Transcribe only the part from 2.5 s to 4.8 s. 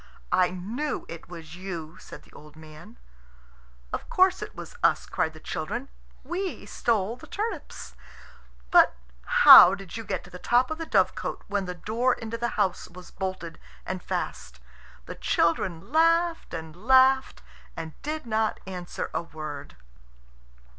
man. "Of course it was